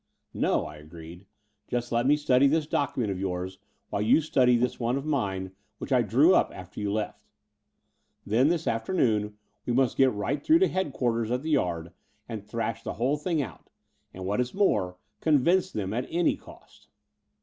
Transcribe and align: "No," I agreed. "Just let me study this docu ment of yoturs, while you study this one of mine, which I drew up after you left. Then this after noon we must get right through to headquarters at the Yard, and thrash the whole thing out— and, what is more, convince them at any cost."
"No," 0.33 0.65
I 0.65 0.77
agreed. 0.77 1.27
"Just 1.67 1.91
let 1.91 2.07
me 2.07 2.17
study 2.17 2.47
this 2.47 2.65
docu 2.65 2.97
ment 2.97 3.11
of 3.11 3.19
yoturs, 3.19 3.59
while 3.91 4.01
you 4.01 4.19
study 4.19 4.57
this 4.57 4.79
one 4.79 4.97
of 4.97 5.05
mine, 5.05 5.51
which 5.77 5.91
I 5.91 6.01
drew 6.01 6.33
up 6.33 6.51
after 6.55 6.79
you 6.79 6.91
left. 6.91 7.23
Then 8.25 8.47
this 8.47 8.65
after 8.65 8.95
noon 8.95 9.37
we 9.67 9.73
must 9.73 9.97
get 9.97 10.11
right 10.11 10.43
through 10.43 10.57
to 10.57 10.67
headquarters 10.67 11.29
at 11.29 11.43
the 11.43 11.51
Yard, 11.51 11.93
and 12.27 12.43
thrash 12.43 12.81
the 12.81 12.93
whole 12.93 13.17
thing 13.17 13.43
out— 13.43 13.69
and, 14.11 14.25
what 14.25 14.41
is 14.41 14.55
more, 14.55 14.97
convince 15.19 15.71
them 15.71 15.93
at 15.93 16.07
any 16.09 16.35
cost." 16.35 16.87